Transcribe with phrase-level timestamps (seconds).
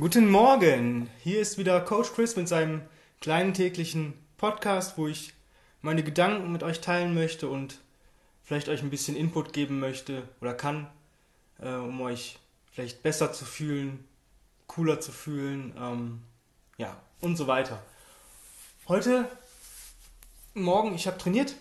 [0.00, 2.80] Guten Morgen, hier ist wieder Coach Chris mit seinem
[3.20, 5.34] kleinen täglichen Podcast, wo ich
[5.82, 7.78] meine Gedanken mit euch teilen möchte und
[8.42, 10.86] vielleicht euch ein bisschen Input geben möchte oder kann,
[11.58, 12.38] äh, um euch
[12.72, 14.02] vielleicht besser zu fühlen,
[14.66, 16.22] cooler zu fühlen, ähm,
[16.78, 17.82] ja, und so weiter.
[18.88, 19.28] Heute
[20.54, 21.54] Morgen, ich habe trainiert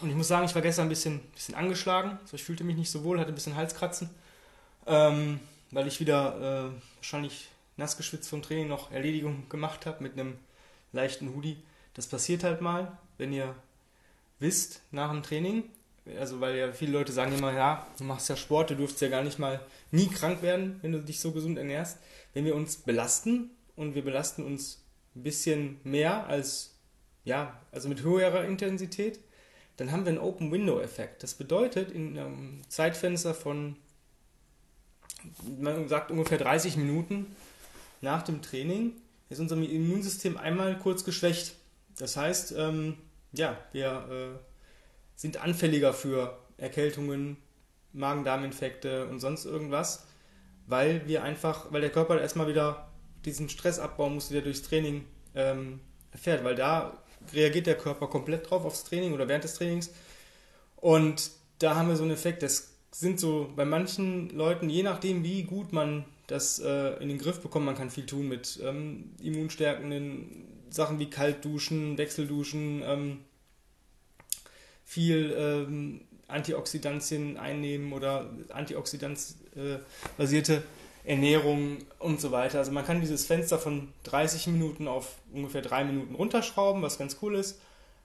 [0.00, 2.18] und ich muss sagen, ich war gestern ein bisschen, bisschen angeschlagen.
[2.22, 4.08] Also ich fühlte mich nicht so wohl, hatte ein bisschen Halskratzen,
[4.86, 5.40] ähm,
[5.70, 10.38] weil ich wieder äh, wahrscheinlich nass geschwitzt vom Training noch Erledigung gemacht habe mit einem
[10.92, 11.58] leichten Hoodie.
[11.94, 13.54] Das passiert halt mal, wenn ihr
[14.38, 15.64] wisst nach dem Training.
[16.18, 19.08] Also weil ja viele Leute sagen immer, ja, du machst ja Sport, du dürftest ja
[19.08, 19.60] gar nicht mal
[19.90, 21.98] nie krank werden, wenn du dich so gesund ernährst.
[22.32, 24.82] Wenn wir uns belasten und wir belasten uns
[25.16, 26.74] ein bisschen mehr als,
[27.24, 29.18] ja, also mit höherer Intensität,
[29.78, 31.22] dann haben wir einen Open-Window-Effekt.
[31.22, 33.76] Das bedeutet, in einem Zeitfenster von,
[35.58, 37.34] man sagt ungefähr 30 Minuten
[38.00, 38.92] nach dem Training,
[39.28, 41.54] ist unser Immunsystem einmal kurz geschwächt.
[41.98, 42.96] Das heißt, ähm,
[43.32, 44.38] ja, wir äh,
[45.14, 47.36] sind anfälliger für Erkältungen,
[47.92, 50.06] Magen-Darm-Infekte und sonst irgendwas,
[50.66, 52.88] weil wir einfach, weil der Körper erstmal wieder
[53.24, 55.80] diesen Stressabbau muss, wieder durchs Training ähm,
[56.12, 57.02] erfährt, weil da
[57.32, 59.90] reagiert der Körper komplett drauf aufs Training oder während des Trainings.
[60.76, 65.22] Und da haben wir so einen Effekt, das sind so bei manchen Leuten, je nachdem,
[65.24, 69.10] wie gut man das äh, in den Griff bekommt, man kann viel tun mit ähm,
[69.22, 73.18] immunstärkenden Sachen wie Kaltduschen, Wechselduschen, ähm,
[74.84, 80.62] viel ähm, Antioxidantien einnehmen oder antioxidantbasierte äh,
[81.06, 82.58] Ernährung und so weiter.
[82.58, 87.18] Also man kann dieses Fenster von 30 Minuten auf ungefähr 3 Minuten runterschrauben, was ganz
[87.22, 87.60] cool ist.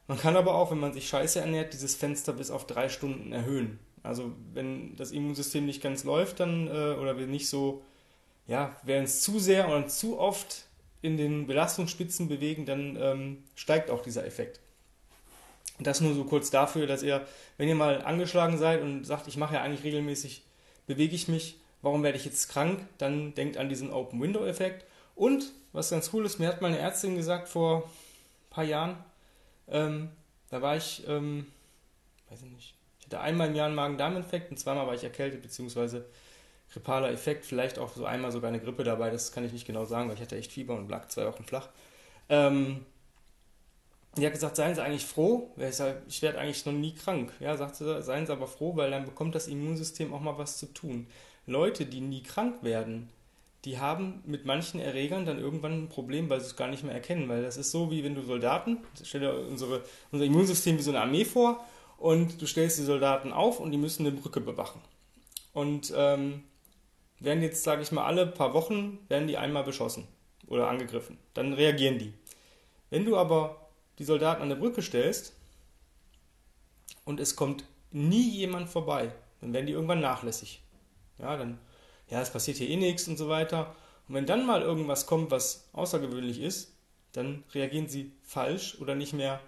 [0.08, 3.32] Man kann aber auch, wenn man sich scheiße ernährt, dieses Fenster bis auf 3 Stunden
[3.32, 3.80] erhöhen.
[4.04, 7.84] Also wenn das Immunsystem nicht ganz läuft, dann äh, oder wir nicht so,
[8.48, 10.66] ja, wir uns zu sehr und zu oft
[11.02, 14.60] in den Belastungsspitzen bewegen, dann ähm, steigt auch dieser Effekt.
[15.80, 17.26] Das nur so kurz dafür, dass ihr,
[17.58, 20.44] wenn ihr mal angeschlagen seid und sagt, ich mache ja eigentlich regelmäßig,
[20.86, 22.86] bewege ich mich, warum werde ich jetzt krank?
[23.00, 24.86] Dann denkt an diesen Open-Window-Effekt.
[25.16, 28.98] Und, was ganz cool ist, mir hat meine Ärztin gesagt vor ein paar Jahren,
[29.68, 30.10] ähm,
[30.50, 31.48] da war ich, ähm,
[32.30, 32.81] weiß ich nicht, ich
[33.12, 36.06] hatte einmal im Jahr einen Magen-Darm-Infekt und zweimal war ich erkältet, beziehungsweise
[36.72, 39.86] grippaler Effekt, vielleicht auch so einmal sogar eine Grippe dabei, das kann ich nicht genau
[39.86, 41.70] sagen, weil ich hatte echt Fieber und lag zwei Wochen flach.
[42.30, 42.86] Ähm,
[44.18, 45.52] die hat gesagt, seien Sie eigentlich froh,
[46.08, 47.32] ich werde eigentlich noch nie krank.
[47.40, 50.58] Ja, sagt sie, seien Sie aber froh, weil dann bekommt das Immunsystem auch mal was
[50.58, 51.08] zu tun.
[51.46, 53.10] Leute, die nie krank werden,
[53.64, 56.94] die haben mit manchen Erregern dann irgendwann ein Problem, weil sie es gar nicht mehr
[56.94, 57.30] erkennen.
[57.30, 60.92] Weil das ist so, wie wenn du Soldaten, stell dir unsere, unser Immunsystem wie so
[60.92, 61.64] eine Armee vor
[62.02, 64.82] und du stellst die Soldaten auf und die müssen eine Brücke bewachen.
[65.54, 66.44] Und ähm,
[67.20, 70.08] werden jetzt, sage ich mal, alle paar Wochen werden die einmal beschossen
[70.48, 71.20] oder angegriffen.
[71.36, 72.14] Dann reagieren die.
[72.90, 73.70] Wenn du aber
[74.00, 75.34] die Soldaten an der Brücke stellst
[77.06, 80.64] und es kommt nie jemand vorbei, dann werden die irgendwann nachlässig.
[81.20, 81.60] Ja, dann,
[82.10, 83.76] ja, es passiert hier eh nichts und so weiter.
[84.08, 86.74] Und wenn dann mal irgendwas kommt, was außergewöhnlich ist,
[87.12, 89.40] dann reagieren sie falsch oder nicht mehr,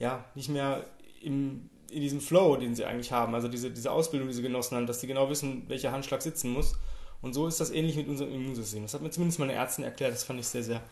[0.00, 0.86] ja, nicht mehr
[1.22, 3.34] im, in diesem Flow, den sie eigentlich haben.
[3.34, 6.50] Also diese, diese Ausbildung, die sie genossen haben, dass sie genau wissen, welcher Handschlag sitzen
[6.50, 6.74] muss.
[7.22, 8.82] Und so ist das ähnlich mit unserem Immunsystem.
[8.82, 10.12] Das hat mir zumindest meine Ärztin erklärt.
[10.12, 10.82] Das fand ich sehr, sehr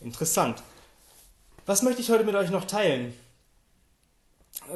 [0.00, 0.62] interessant.
[1.66, 3.14] Was möchte ich heute mit euch noch teilen?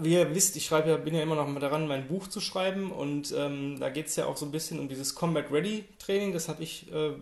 [0.00, 2.91] wie ihr wisst, ich schreibe ja, bin ja immer noch daran, mein Buch zu schreiben
[2.92, 6.32] und ähm, da geht es ja auch so ein bisschen um dieses Combat Ready Training.
[6.32, 7.12] Das habe ich, äh,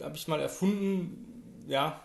[0.00, 1.64] hab ich mal erfunden.
[1.66, 2.00] Ja,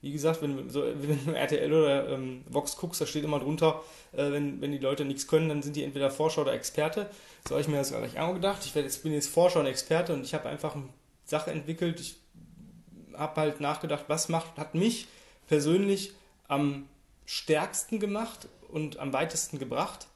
[0.00, 3.82] wie gesagt, wenn, so, wenn du RTL oder ähm, Vox guckst, da steht immer drunter,
[4.12, 7.10] äh, wenn, wenn die Leute nichts können, dann sind die entweder Forscher oder Experte.
[7.46, 8.64] So habe ich mir das eigentlich auch gedacht.
[8.64, 10.88] Ich jetzt, bin jetzt Forscher und Experte und ich habe einfach eine
[11.24, 12.00] Sache entwickelt.
[12.00, 12.16] Ich
[13.14, 15.08] habe halt nachgedacht, was macht, hat mich
[15.48, 16.12] persönlich
[16.46, 16.86] am
[17.26, 20.06] stärksten gemacht und am weitesten gebracht.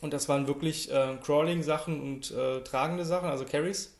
[0.00, 3.94] Und das waren wirklich äh, Crawling-Sachen und äh, tragende Sachen, also Carries.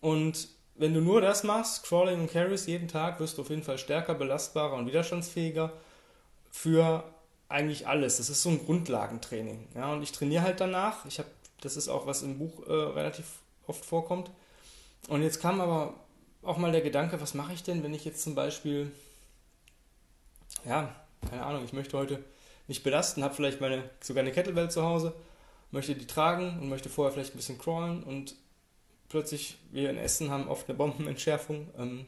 [0.00, 3.62] Und wenn du nur das machst, Crawling und Carries jeden Tag, wirst du auf jeden
[3.62, 5.72] Fall stärker, belastbarer und widerstandsfähiger
[6.50, 7.04] für
[7.48, 8.18] eigentlich alles.
[8.18, 9.68] Das ist so ein Grundlagentraining.
[9.74, 11.04] Ja, und ich trainiere halt danach.
[11.06, 11.28] Ich habe,
[11.60, 13.24] das ist auch was im Buch äh, relativ
[13.66, 14.30] oft vorkommt.
[15.08, 15.94] Und jetzt kam aber
[16.42, 18.90] auch mal der Gedanke, was mache ich denn, wenn ich jetzt zum Beispiel,
[20.64, 20.94] ja,
[21.28, 22.22] keine Ahnung, ich möchte heute
[22.68, 25.12] mich belasten, habe vielleicht meine, sogar eine Kettlebell zu Hause,
[25.70, 28.34] möchte die tragen und möchte vorher vielleicht ein bisschen crawlen und
[29.08, 32.06] plötzlich, wir in Essen haben oft eine Bombenentschärfung, ähm,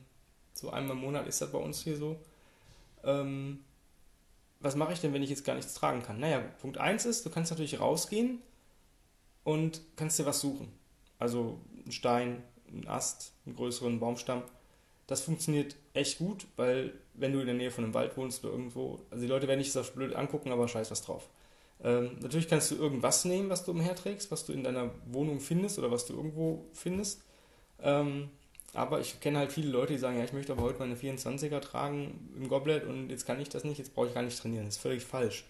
[0.53, 2.17] so einmal im Monat ist das bei uns hier so.
[3.05, 3.61] Ähm,
[4.61, 6.19] was mache ich denn, wenn ich jetzt gar nichts tragen kann?
[6.19, 8.41] Naja, Punkt 1 ist, du kannst natürlich rausgehen
[9.45, 10.73] und kannst dir was suchen.
[11.19, 14.43] Also einen Stein, einen Ast, einen größeren Baumstamm.
[15.06, 18.53] Das funktioniert echt gut, weil wenn du in der Nähe von einem Wald wohnst oder
[18.53, 21.29] irgendwo, also die Leute werden nicht so blöd angucken, aber scheiß was drauf.
[21.83, 25.79] Ähm, natürlich kannst du irgendwas nehmen, was du umherträgst, was du in deiner Wohnung findest
[25.79, 27.23] oder was du irgendwo findest.
[27.81, 28.31] Ähm,
[28.75, 31.61] aber ich kenne halt viele Leute, die sagen, ja, ich möchte aber heute meine 24er
[31.61, 34.67] tragen im Goblet und jetzt kann ich das nicht, jetzt brauche ich gar nicht trainieren.
[34.67, 35.45] Das ist völlig falsch.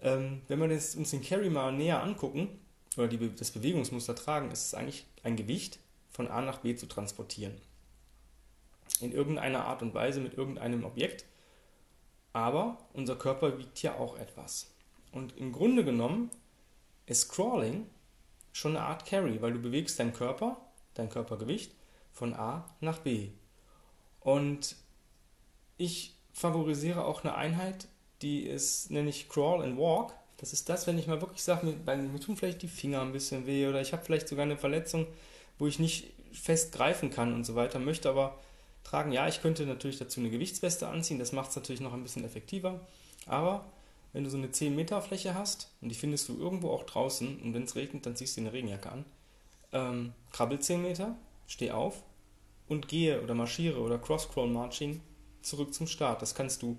[0.00, 2.48] Ähm, wenn wir uns den Carry mal näher angucken
[2.96, 5.78] oder die, das Bewegungsmuster tragen, ist es eigentlich ein Gewicht
[6.10, 7.54] von A nach B zu transportieren.
[9.00, 11.24] In irgendeiner Art und Weise mit irgendeinem Objekt.
[12.32, 14.70] Aber unser Körper wiegt ja auch etwas.
[15.12, 16.30] Und im Grunde genommen
[17.06, 17.86] ist Crawling
[18.52, 20.56] schon eine Art Carry, weil du bewegst deinen Körper,
[20.94, 21.72] dein Körpergewicht
[22.12, 23.30] von A nach B.
[24.20, 24.76] Und
[25.76, 27.88] ich favorisiere auch eine Einheit,
[28.22, 30.12] die ist, nenne ich Crawl and Walk.
[30.38, 33.12] Das ist das, wenn ich mal wirklich sage, mir, mir tun vielleicht die Finger ein
[33.12, 35.06] bisschen weh oder ich habe vielleicht sogar eine Verletzung,
[35.58, 38.38] wo ich nicht fest greifen kann und so weiter, möchte aber
[38.84, 39.12] tragen.
[39.12, 42.24] Ja, ich könnte natürlich dazu eine Gewichtsweste anziehen, das macht es natürlich noch ein bisschen
[42.24, 42.80] effektiver.
[43.26, 43.64] Aber
[44.12, 47.40] wenn du so eine 10 Meter Fläche hast und die findest du irgendwo auch draußen
[47.40, 49.04] und wenn es regnet, dann ziehst du eine Regenjacke an,
[49.72, 51.16] ähm, krabbel 10 Meter,
[51.46, 52.02] steh auf
[52.68, 55.00] und gehe oder marschiere oder Cross-Crawl Marching
[55.42, 56.22] zurück zum Start.
[56.22, 56.78] Das kannst du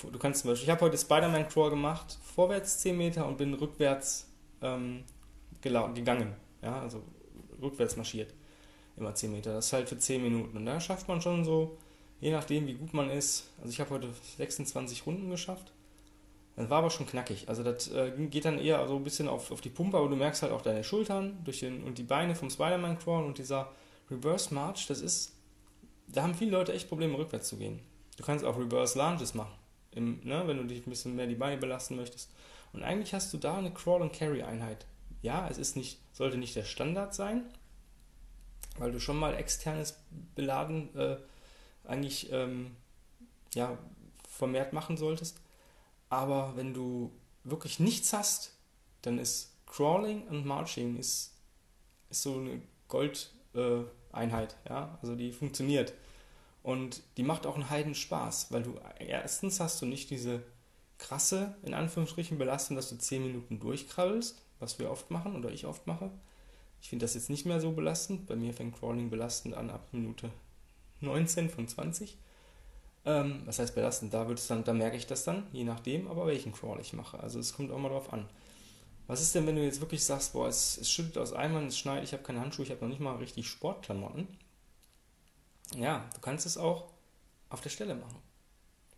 [0.00, 3.54] Du kannst zum Beispiel, ich habe heute Spider-Man Crawl gemacht, vorwärts 10 Meter und bin
[3.54, 4.28] rückwärts
[4.60, 5.04] ähm,
[5.60, 6.34] gegangen.
[6.60, 7.02] Ja, also
[7.60, 8.34] rückwärts marschiert.
[8.96, 9.54] Immer 10 Meter.
[9.54, 10.56] Das ist halt für 10 Minuten.
[10.56, 11.78] Und da schafft man schon so,
[12.20, 13.50] je nachdem wie gut man ist.
[13.58, 15.71] Also ich habe heute 26 Runden geschafft.
[16.56, 17.48] Das war aber schon knackig.
[17.48, 20.16] Also das äh, geht dann eher so ein bisschen auf, auf die Pumpe, aber du
[20.16, 23.70] merkst halt auch deine Schultern durch den, und die Beine vom Spider-Man Crawl und dieser
[24.10, 25.32] Reverse March, das ist,
[26.08, 27.80] da haben viele Leute echt Probleme rückwärts zu gehen.
[28.18, 29.54] Du kannst auch Reverse Lunges machen
[29.92, 32.30] im, ne, wenn du dich ein bisschen mehr die Beine belasten möchtest.
[32.72, 34.86] Und eigentlich hast du da eine Crawl- and Carry-Einheit.
[35.20, 37.44] Ja, es ist nicht, sollte nicht der Standard sein,
[38.78, 40.02] weil du schon mal externes
[40.34, 41.16] Beladen äh,
[41.84, 42.74] eigentlich ähm,
[43.54, 43.76] ja,
[44.28, 45.41] vermehrt machen solltest.
[46.12, 47.10] Aber wenn du
[47.42, 48.52] wirklich nichts hast,
[49.00, 51.32] dann ist Crawling und Marching ist,
[52.10, 54.54] ist so eine Gold-Einheit.
[54.66, 54.98] Äh, ja?
[55.00, 55.94] Also die funktioniert.
[56.62, 60.42] Und die macht auch einen Heiden Spaß, weil du erstens hast du nicht diese
[60.98, 65.64] krasse, in Anführungsstrichen, Belastung, dass du 10 Minuten durchkrabbelst, was wir oft machen oder ich
[65.64, 66.10] oft mache.
[66.82, 68.26] Ich finde das jetzt nicht mehr so belastend.
[68.26, 70.30] Bei mir fängt Crawling belastend an ab Minute
[71.00, 72.18] 19 von 20.
[73.04, 74.14] Ähm, was heißt belastend?
[74.14, 77.18] Da, dann, da merke ich das dann, je nachdem, aber welchen Crawl ich mache.
[77.20, 78.28] Also es kommt auch mal drauf an.
[79.08, 81.78] Was ist denn, wenn du jetzt wirklich sagst, boah, es, es schüttet aus Eimern, es
[81.78, 84.28] schneit, ich habe keine Handschuhe, ich habe noch nicht mal richtig Sportklamotten
[85.76, 86.92] ja, du kannst es auch
[87.48, 88.20] auf der Stelle machen.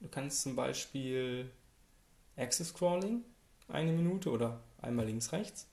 [0.01, 1.51] Du kannst zum Beispiel
[2.37, 3.23] Access Crawling
[3.69, 5.69] eine Minute oder einmal links, rechts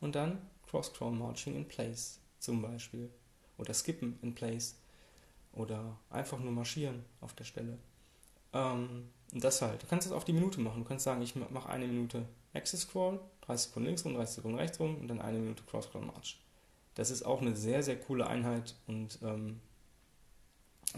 [0.00, 0.38] und dann
[0.68, 3.10] Cross Crawl Marching in Place zum Beispiel
[3.56, 4.76] oder Skippen in Place
[5.52, 7.78] oder einfach nur marschieren auf der Stelle.
[8.52, 9.82] Ähm, das halt.
[9.82, 10.82] Du kannst es auf die Minute machen.
[10.82, 14.58] Du kannst sagen, ich mache eine Minute Access Crawl, 30 Sekunden links rum, 30 Sekunden
[14.58, 16.40] rechts rum und dann eine Minute Cross Crawl March.
[16.94, 19.60] Das ist auch eine sehr, sehr coole Einheit und ähm,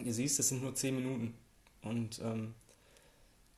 [0.02, 1.34] ihr siehst, das sind nur 10 Minuten.
[1.82, 2.54] Und ähm,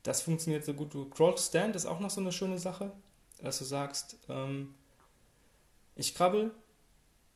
[0.03, 0.93] das funktioniert so gut.
[0.93, 2.93] Du Crawl Stand ist auch noch so eine schöne Sache,
[3.39, 4.75] dass du sagst, ähm,
[5.95, 6.51] ich krabbel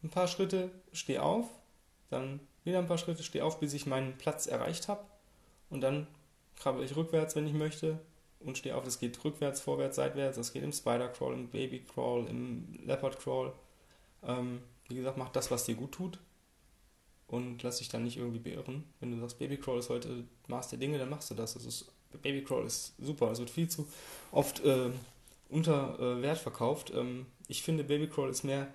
[0.02, 1.46] ein paar Schritte, stehe auf,
[2.10, 5.04] dann wieder ein paar Schritte, stehe auf, bis ich meinen Platz erreicht habe.
[5.70, 6.06] Und dann
[6.56, 7.98] krabbel ich rückwärts, wenn ich möchte,
[8.40, 8.84] und stehe auf.
[8.84, 10.36] Das geht rückwärts, vorwärts, seitwärts.
[10.36, 13.52] Das geht im Spider Crawl, im Baby Crawl, im Leopard Crawl.
[14.22, 16.18] Ähm, wie gesagt, mach das, was dir gut tut
[17.30, 18.84] und lass dich dann nicht irgendwie beirren.
[18.98, 21.54] Wenn du sagst, Babycrawl ist heute Maß der Dinge, dann machst du das.
[21.54, 21.92] das ist,
[22.22, 23.30] Babycrawl ist super.
[23.30, 23.86] Es wird viel zu
[24.32, 24.90] oft äh,
[25.48, 26.92] unter äh, Wert verkauft.
[26.94, 28.66] Ähm, ich finde, Babycrawl ist mehr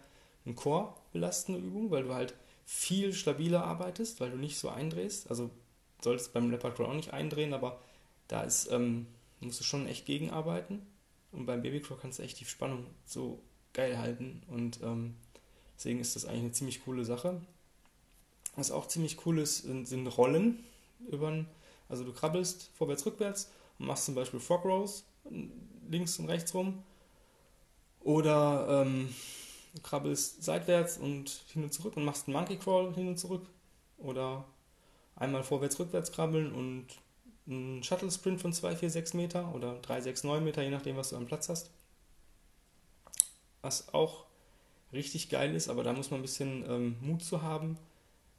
[0.45, 2.33] eine Core-belastende Übung, weil du halt
[2.65, 5.29] viel stabiler arbeitest, weil du nicht so eindrehst.
[5.29, 5.51] Also
[6.01, 7.79] solltest beim Leopard Crawl auch nicht eindrehen, aber
[8.27, 9.07] da ist, ähm,
[9.39, 10.81] musst du schon echt gegenarbeiten.
[11.31, 13.39] Und beim Babycrawl kannst du echt die Spannung so
[13.73, 14.41] geil halten.
[14.47, 15.15] Und ähm,
[15.77, 17.41] deswegen ist das eigentlich eine ziemlich coole Sache.
[18.55, 20.63] Was auch ziemlich cool ist, sind, sind Rollen.
[21.11, 21.45] Übern,
[21.89, 25.03] also du krabbelst vorwärts, rückwärts und machst zum Beispiel Frog Rows
[25.89, 26.83] links und rechts rum.
[28.01, 29.13] Oder ähm,
[29.75, 33.45] du krabbelst seitwärts und hin und zurück und machst einen Monkey Crawl hin und zurück.
[33.97, 34.45] Oder
[35.15, 36.87] einmal vorwärts, rückwärts krabbeln und
[37.47, 40.97] einen Shuttle Sprint von 2, 4, 6 Meter oder 3, 6, 9 Meter, je nachdem,
[40.97, 41.69] was du am Platz hast.
[43.61, 44.25] Was auch
[44.91, 47.77] richtig geil ist, aber da muss man ein bisschen ähm, Mut zu haben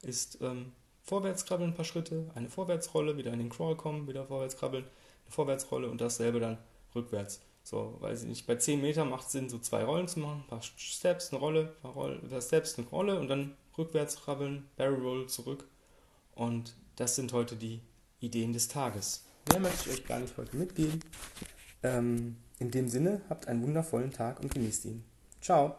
[0.01, 0.71] ist ähm,
[1.03, 4.83] vorwärts krabbeln ein paar Schritte, eine Vorwärtsrolle, wieder in den Crawl kommen, wieder vorwärts krabbeln,
[4.83, 6.57] eine Vorwärtsrolle und dasselbe dann
[6.95, 7.41] rückwärts.
[7.69, 10.39] So, weiß ich nicht, bei 10 Meter macht es Sinn, so zwei Rollen zu machen,
[10.45, 13.57] ein paar Steps, eine Rolle, ein paar, Roll, ein paar Steps, eine Rolle und dann
[13.77, 15.65] rückwärts krabbeln, Barrel Roll zurück.
[16.33, 17.81] Und das sind heute die
[18.21, 19.25] Ideen des Tages.
[19.51, 21.01] Mehr möchte ich euch gar nicht heute mitgeben.
[21.83, 25.03] Ähm, in dem Sinne, habt einen wundervollen Tag und genießt ihn.
[25.41, 25.75] Ciao.